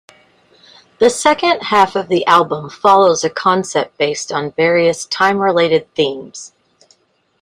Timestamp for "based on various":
3.99-5.05